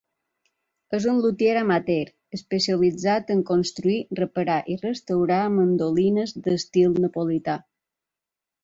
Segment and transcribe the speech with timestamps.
[0.97, 2.09] És un lutier amateur,
[2.39, 7.63] especialitzat en construir, reparar i restaurar mandolines d'estil napolità.